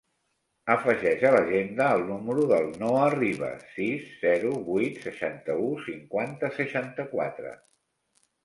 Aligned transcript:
Afegeix 0.75 1.25
a 1.29 1.33
l'agenda 1.35 1.89
el 1.97 2.05
número 2.07 2.45
del 2.53 2.71
Noah 2.85 3.11
Rivas: 3.15 3.67
sis, 3.75 4.07
zero, 4.25 4.55
vuit, 4.71 4.99
seixanta-u, 5.07 5.71
cinquanta, 5.91 6.51
seixanta-quatre. 6.61 7.55